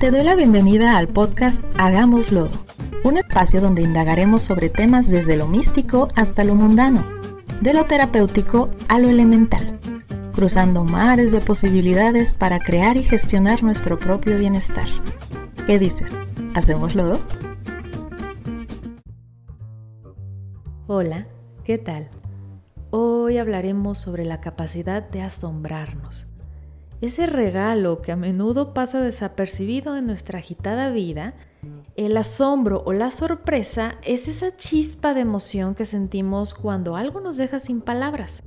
Te 0.00 0.12
doy 0.12 0.22
la 0.22 0.36
bienvenida 0.36 0.96
al 0.96 1.08
podcast 1.08 1.60
Hagamos 1.76 2.30
Lodo, 2.30 2.52
un 3.02 3.18
espacio 3.18 3.60
donde 3.60 3.82
indagaremos 3.82 4.42
sobre 4.42 4.68
temas 4.68 5.08
desde 5.08 5.36
lo 5.36 5.48
místico 5.48 6.06
hasta 6.14 6.44
lo 6.44 6.54
mundano, 6.54 7.04
de 7.62 7.74
lo 7.74 7.84
terapéutico 7.84 8.70
a 8.86 9.00
lo 9.00 9.08
elemental, 9.08 9.80
cruzando 10.36 10.84
mares 10.84 11.32
de 11.32 11.40
posibilidades 11.40 12.32
para 12.32 12.60
crear 12.60 12.96
y 12.96 13.02
gestionar 13.02 13.64
nuestro 13.64 13.98
propio 13.98 14.38
bienestar. 14.38 14.86
¿Qué 15.66 15.80
dices? 15.80 16.12
¿Hacemos 16.54 16.94
lodo? 16.94 17.18
Hola, 20.86 21.26
¿qué 21.64 21.76
tal? 21.76 22.08
Hoy 22.90 23.38
hablaremos 23.38 23.98
sobre 23.98 24.24
la 24.24 24.40
capacidad 24.40 25.02
de 25.10 25.22
asombrarnos 25.22 26.27
ese 27.00 27.26
regalo 27.26 28.00
que 28.00 28.12
a 28.12 28.16
menudo 28.16 28.74
pasa 28.74 29.00
desapercibido 29.00 29.96
en 29.96 30.06
nuestra 30.06 30.38
agitada 30.38 30.90
vida, 30.90 31.34
el 31.96 32.16
asombro 32.16 32.82
o 32.86 32.92
la 32.92 33.10
sorpresa 33.10 33.96
es 34.02 34.28
esa 34.28 34.56
chispa 34.56 35.14
de 35.14 35.20
emoción 35.20 35.74
que 35.74 35.84
sentimos 35.84 36.54
cuando 36.54 36.96
algo 36.96 37.20
nos 37.20 37.36
deja 37.36 37.60
sin 37.60 37.80
palabras. 37.80 38.42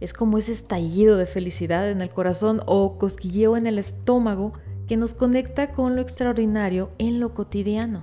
Es 0.00 0.12
como 0.12 0.38
ese 0.38 0.52
estallido 0.52 1.16
de 1.16 1.26
felicidad 1.26 1.90
en 1.90 2.00
el 2.00 2.10
corazón 2.10 2.62
o 2.66 2.98
cosquilleo 2.98 3.56
en 3.56 3.66
el 3.66 3.78
estómago 3.78 4.52
que 4.88 4.96
nos 4.96 5.14
conecta 5.14 5.72
con 5.72 5.94
lo 5.94 6.02
extraordinario 6.02 6.90
en 6.98 7.20
lo 7.20 7.34
cotidiano. 7.34 8.02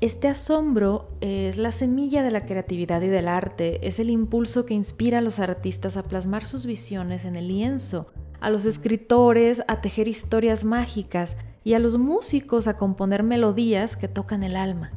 Este 0.00 0.28
asombro 0.28 1.10
es 1.20 1.56
la 1.56 1.72
semilla 1.72 2.22
de 2.22 2.30
la 2.30 2.46
creatividad 2.46 3.02
y 3.02 3.08
del 3.08 3.26
arte, 3.26 3.86
es 3.86 3.98
el 3.98 4.10
impulso 4.10 4.64
que 4.64 4.74
inspira 4.74 5.18
a 5.18 5.22
los 5.22 5.40
artistas 5.40 5.96
a 5.96 6.04
plasmar 6.04 6.46
sus 6.46 6.66
visiones 6.66 7.24
en 7.24 7.34
el 7.34 7.48
lienzo, 7.48 8.12
a 8.40 8.50
los 8.50 8.64
escritores 8.64 9.62
a 9.68 9.80
tejer 9.80 10.08
historias 10.08 10.64
mágicas 10.64 11.36
y 11.64 11.74
a 11.74 11.78
los 11.78 11.98
músicos 11.98 12.68
a 12.68 12.76
componer 12.76 13.22
melodías 13.22 13.96
que 13.96 14.08
tocan 14.08 14.42
el 14.42 14.56
alma. 14.56 14.90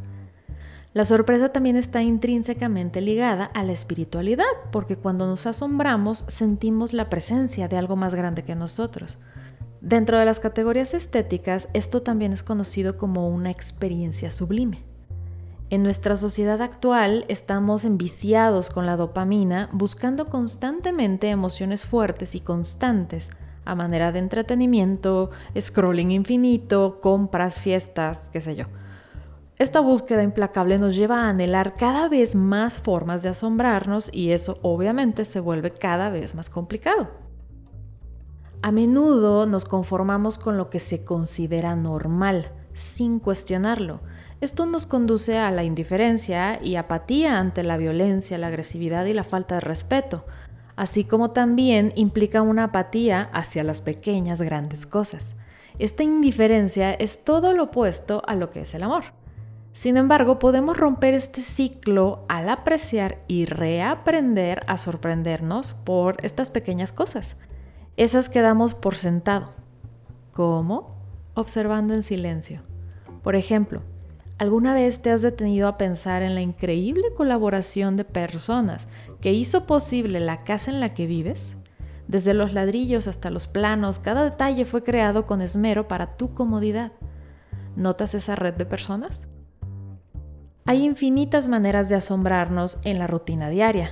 La 0.94 1.06
sorpresa 1.06 1.54
también 1.54 1.78
está 1.78 2.02
intrínsecamente 2.02 3.00
ligada 3.00 3.46
a 3.46 3.64
la 3.64 3.72
espiritualidad, 3.72 4.46
porque 4.72 4.98
cuando 4.98 5.26
nos 5.26 5.46
asombramos 5.46 6.26
sentimos 6.28 6.92
la 6.92 7.10
presencia 7.10 7.70
de 7.70 7.78
algo 7.78 7.96
más 7.96 8.14
grande 8.14 8.44
que 8.44 8.56
nosotros. 8.56 9.18
Dentro 9.80 10.20
de 10.20 10.26
las 10.26 10.40
categorías 10.40 10.94
estéticas, 10.94 11.70
esto 11.74 12.02
también 12.02 12.34
es 12.34 12.44
conocido 12.44 12.98
como 12.98 13.30
una 13.30 13.52
experiencia 13.52 14.32
sublime. 14.32 14.84
En 15.72 15.84
nuestra 15.84 16.18
sociedad 16.18 16.62
actual 16.62 17.24
estamos 17.30 17.86
enviciados 17.86 18.70
con 18.70 18.86
la 18.86 18.98
dopamina, 18.98 19.70
buscando 19.72 20.28
constantemente 20.28 21.30
emociones 21.30 21.86
fuertes 21.86 22.36
y 22.36 22.42
constantes 22.42 23.30
a 23.66 23.76
manera 23.76 24.12
de 24.12 24.20
entretenimiento, 24.20 25.31
scrolling 25.59 26.12
infinito, 26.12 27.00
compras, 27.02 27.59
fiestas, 27.59 28.30
qué 28.30 28.42
sé 28.42 28.56
yo. 28.56 28.66
Esta 29.58 29.80
búsqueda 29.80 30.23
implacable 30.23 30.80
nos 30.80 30.95
lleva 30.95 31.23
a 31.23 31.30
anhelar 31.30 31.76
cada 31.76 32.09
vez 32.09 32.36
más 32.36 32.80
formas 32.80 33.22
de 33.22 33.30
asombrarnos 33.30 34.09
y 34.14 34.31
eso 34.31 34.58
obviamente 34.64 35.23
se 35.26 35.40
vuelve 35.40 35.72
cada 35.72 36.09
vez 36.09 36.34
más 36.34 36.50
complicado. 36.50 37.09
A 38.64 38.72
menudo 38.72 39.45
nos 39.45 39.66
conformamos 39.66 40.38
con 40.38 40.58
lo 40.58 40.70
que 40.70 40.80
se 40.80 41.03
considera 41.03 41.75
normal, 41.75 42.52
sin 42.73 43.20
cuestionarlo, 43.20 44.02
esto 44.42 44.66
nos 44.66 44.88
conduce 44.88 45.38
a 45.38 45.52
la 45.52 45.64
indiferencia 45.64 46.59
y 46.64 46.75
apatía 46.75 47.38
ante 47.38 47.62
la 47.62 47.78
violencia, 47.78 48.40
la 48.40 48.48
agresividad 48.48 49.06
y 49.06 49.14
la 49.14 49.23
falta 49.23 49.53
de 49.53 49.62
respeto, 49.62 50.25
así 50.76 51.04
como 51.04 51.32
también 51.32 51.94
implica 51.96 52.42
una 52.42 52.66
apatía 52.66 53.30
hacia 53.34 53.64
las 53.64 53.82
pequeñas 53.82 54.42
grandes 54.42 54.86
cosas. 54.86 55.36
Esta 55.80 56.04
indiferencia 56.04 56.94
es 56.94 57.24
todo 57.24 57.54
lo 57.54 57.64
opuesto 57.64 58.22
a 58.28 58.36
lo 58.36 58.50
que 58.50 58.62
es 58.62 58.74
el 58.74 58.84
amor. 58.84 59.04
Sin 59.74 59.96
embargo, 59.96 60.38
podemos 60.38 60.76
romper 60.76 61.14
este 61.14 61.42
ciclo 61.42 62.26
al 62.28 62.50
apreciar 62.50 63.20
y 63.28 63.46
reaprender 63.46 64.64
a 64.68 64.78
sorprendernos 64.78 65.74
por 65.74 66.18
estas 66.24 66.50
pequeñas 66.50 66.92
cosas, 66.92 67.38
esas 67.96 68.28
que 68.28 68.42
damos 68.42 68.74
por 68.74 68.96
sentado. 68.96 69.54
¿Cómo? 70.34 70.98
Observando 71.36 71.94
en 71.94 72.04
silencio. 72.04 72.64
Por 73.24 73.36
ejemplo, 73.36 73.81
¿Alguna 74.41 74.74
vez 74.74 75.03
te 75.03 75.12
has 75.12 75.22
detenido 75.22 75.68
a 75.68 75.78
pensar 75.78 76.24
en 76.24 76.34
la 76.34 76.41
increíble 76.41 77.13
colaboración 77.16 77.96
de 77.96 78.06
personas 78.06 78.88
que 79.22 79.34
hizo 79.34 79.68
posible 79.68 80.19
la 80.19 80.44
casa 80.44 80.72
en 80.72 80.79
la 80.79 80.96
que 80.96 81.06
vives? 81.06 81.56
Desde 82.07 82.34
los 82.34 82.51
ladrillos 82.51 83.07
hasta 83.07 83.30
los 83.30 83.46
planos, 83.46 84.00
cada 84.00 84.24
detalle 84.24 84.66
fue 84.66 84.84
creado 84.84 85.28
con 85.28 85.44
esmero 85.44 85.88
para 85.88 86.18
tu 86.18 86.34
comodidad. 86.34 86.91
¿Notas 87.75 88.16
esa 88.16 88.35
red 88.35 88.56
de 88.56 88.66
personas? 88.66 89.28
Hay 90.66 90.85
infinitas 90.85 91.47
maneras 91.47 91.88
de 91.88 91.97
asombrarnos 91.97 92.80
en 92.84 92.97
la 92.97 93.06
rutina 93.06 93.47
diaria. 93.51 93.91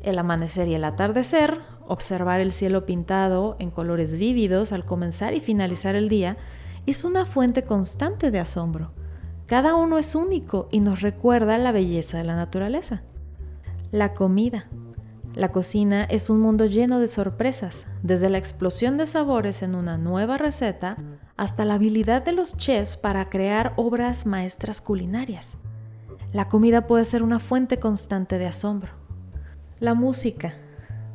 El 0.00 0.18
amanecer 0.18 0.66
y 0.68 0.76
el 0.76 0.84
atardecer, 0.84 1.60
observar 1.86 2.40
el 2.40 2.52
cielo 2.52 2.86
pintado 2.86 3.54
en 3.58 3.70
colores 3.70 4.16
vívidos 4.16 4.72
al 4.72 4.86
comenzar 4.86 5.34
y 5.34 5.40
finalizar 5.40 5.94
el 5.94 6.08
día, 6.08 6.38
es 6.86 7.04
una 7.04 7.26
fuente 7.26 7.64
constante 7.64 8.30
de 8.30 8.38
asombro. 8.38 8.92
Cada 9.48 9.76
uno 9.76 9.96
es 9.96 10.14
único 10.14 10.68
y 10.70 10.80
nos 10.80 11.00
recuerda 11.00 11.56
la 11.56 11.72
belleza 11.72 12.18
de 12.18 12.24
la 12.24 12.36
naturaleza. 12.36 13.00
La 13.90 14.12
comida. 14.12 14.68
La 15.34 15.52
cocina 15.52 16.04
es 16.04 16.28
un 16.28 16.40
mundo 16.40 16.66
lleno 16.66 17.00
de 17.00 17.08
sorpresas, 17.08 17.86
desde 18.02 18.28
la 18.28 18.36
explosión 18.36 18.98
de 18.98 19.06
sabores 19.06 19.62
en 19.62 19.74
una 19.74 19.96
nueva 19.96 20.36
receta 20.36 20.98
hasta 21.38 21.64
la 21.64 21.74
habilidad 21.74 22.22
de 22.22 22.32
los 22.32 22.58
chefs 22.58 22.98
para 22.98 23.30
crear 23.30 23.72
obras 23.76 24.26
maestras 24.26 24.82
culinarias. 24.82 25.52
La 26.34 26.48
comida 26.48 26.86
puede 26.86 27.06
ser 27.06 27.22
una 27.22 27.38
fuente 27.38 27.78
constante 27.78 28.36
de 28.36 28.48
asombro. 28.48 28.92
La 29.80 29.94
música. 29.94 30.52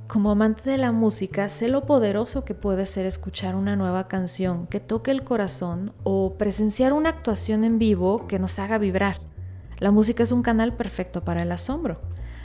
Como 0.07 0.31
amante 0.31 0.69
de 0.69 0.77
la 0.77 0.91
música, 0.91 1.49
sé 1.49 1.69
lo 1.69 1.85
poderoso 1.85 2.43
que 2.43 2.53
puede 2.53 2.85
ser 2.85 3.05
escuchar 3.05 3.55
una 3.55 3.75
nueva 3.75 4.07
canción 4.07 4.67
que 4.67 4.79
toque 4.79 5.11
el 5.11 5.23
corazón 5.23 5.93
o 6.03 6.35
presenciar 6.37 6.93
una 6.93 7.09
actuación 7.09 7.63
en 7.63 7.79
vivo 7.79 8.27
que 8.27 8.37
nos 8.37 8.59
haga 8.59 8.77
vibrar. 8.77 9.17
La 9.79 9.91
música 9.91 10.21
es 10.21 10.31
un 10.31 10.43
canal 10.43 10.73
perfecto 10.73 11.23
para 11.23 11.41
el 11.41 11.51
asombro. 11.51 12.01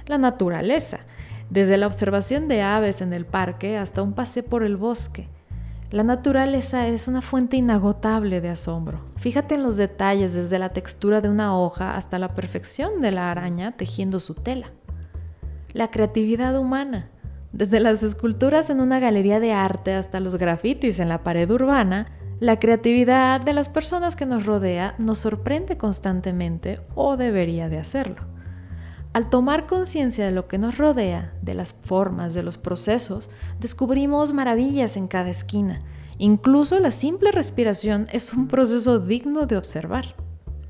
La 0.06 0.18
naturaleza, 0.18 1.00
desde 1.50 1.76
la 1.76 1.88
observación 1.88 2.46
de 2.48 2.62
aves 2.62 3.02
en 3.02 3.12
el 3.12 3.26
parque 3.26 3.76
hasta 3.76 4.02
un 4.02 4.12
paseo 4.14 4.44
por 4.44 4.62
el 4.62 4.76
bosque. 4.76 5.28
La 5.90 6.04
naturaleza 6.04 6.86
es 6.86 7.08
una 7.08 7.22
fuente 7.22 7.56
inagotable 7.56 8.40
de 8.40 8.50
asombro. 8.50 9.00
Fíjate 9.16 9.56
en 9.56 9.64
los 9.64 9.76
detalles, 9.76 10.32
desde 10.32 10.58
la 10.58 10.70
textura 10.70 11.20
de 11.20 11.28
una 11.28 11.58
hoja 11.58 11.96
hasta 11.96 12.18
la 12.18 12.34
perfección 12.34 13.02
de 13.02 13.10
la 13.10 13.30
araña 13.30 13.76
tejiendo 13.76 14.20
su 14.20 14.34
tela. 14.34 14.70
La 15.72 15.90
creatividad 15.90 16.58
humana 16.58 17.10
desde 17.52 17.80
las 17.80 18.02
esculturas 18.02 18.70
en 18.70 18.80
una 18.80 19.00
galería 19.00 19.40
de 19.40 19.52
arte 19.52 19.94
hasta 19.94 20.20
los 20.20 20.36
grafitis 20.36 21.00
en 21.00 21.08
la 21.08 21.22
pared 21.22 21.50
urbana, 21.50 22.12
la 22.40 22.60
creatividad 22.60 23.40
de 23.40 23.52
las 23.52 23.68
personas 23.68 24.14
que 24.14 24.26
nos 24.26 24.46
rodea 24.46 24.94
nos 24.98 25.18
sorprende 25.18 25.76
constantemente 25.76 26.80
o 26.94 27.16
debería 27.16 27.68
de 27.68 27.78
hacerlo. 27.78 28.22
Al 29.12 29.30
tomar 29.30 29.66
conciencia 29.66 30.26
de 30.26 30.30
lo 30.30 30.46
que 30.46 30.58
nos 30.58 30.76
rodea, 30.78 31.32
de 31.42 31.54
las 31.54 31.72
formas, 31.72 32.34
de 32.34 32.42
los 32.42 32.58
procesos, 32.58 33.30
descubrimos 33.58 34.32
maravillas 34.32 34.96
en 34.96 35.08
cada 35.08 35.30
esquina. 35.30 35.80
Incluso 36.18 36.78
la 36.78 36.90
simple 36.90 37.32
respiración 37.32 38.06
es 38.12 38.32
un 38.32 38.46
proceso 38.46 39.00
digno 39.00 39.46
de 39.46 39.56
observar. 39.56 40.14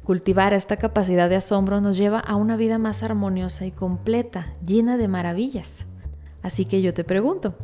Cultivar 0.04 0.54
esta 0.54 0.76
capacidad 0.76 1.28
de 1.28 1.36
asombro 1.36 1.82
nos 1.82 1.98
lleva 1.98 2.20
a 2.20 2.36
una 2.36 2.56
vida 2.56 2.78
más 2.78 3.02
armoniosa 3.02 3.66
y 3.66 3.72
completa, 3.72 4.54
llena 4.64 4.96
de 4.96 5.08
maravillas. 5.08 5.84
Así 6.48 6.64
que 6.64 6.80
yo 6.80 6.94
te 6.94 7.04
pregunto, 7.04 7.54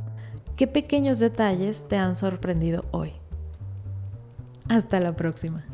¿qué 0.57 0.67
pequeños 0.67 1.19
detalles 1.19 1.89
te 1.89 1.97
han 1.97 2.17
sorprendido 2.17 2.85
hoy? 2.91 3.15
Hasta 4.69 5.01
la 5.01 5.17
próxima. 5.17 5.65